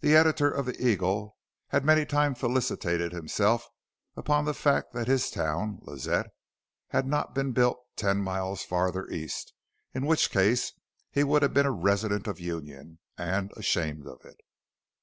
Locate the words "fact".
4.54-4.94